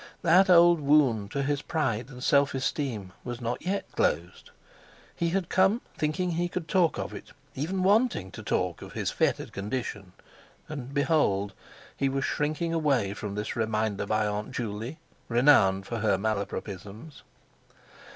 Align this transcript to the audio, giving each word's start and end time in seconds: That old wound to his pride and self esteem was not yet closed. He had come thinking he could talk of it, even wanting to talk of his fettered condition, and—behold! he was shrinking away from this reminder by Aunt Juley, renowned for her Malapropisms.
That 0.23 0.49
old 0.49 0.79
wound 0.79 1.29
to 1.29 1.43
his 1.43 1.61
pride 1.61 2.09
and 2.09 2.23
self 2.23 2.55
esteem 2.55 3.13
was 3.23 3.39
not 3.39 3.63
yet 3.63 3.85
closed. 3.91 4.49
He 5.15 5.29
had 5.29 5.47
come 5.47 5.79
thinking 5.95 6.31
he 6.31 6.49
could 6.49 6.67
talk 6.67 6.97
of 6.97 7.13
it, 7.13 7.29
even 7.53 7.83
wanting 7.83 8.31
to 8.31 8.41
talk 8.41 8.81
of 8.81 8.93
his 8.93 9.11
fettered 9.11 9.53
condition, 9.53 10.13
and—behold! 10.67 11.53
he 11.95 12.09
was 12.09 12.25
shrinking 12.25 12.73
away 12.73 13.13
from 13.13 13.35
this 13.35 13.55
reminder 13.55 14.07
by 14.07 14.25
Aunt 14.25 14.51
Juley, 14.53 14.97
renowned 15.29 15.85
for 15.85 15.99
her 15.99 16.17
Malapropisms. 16.17 17.21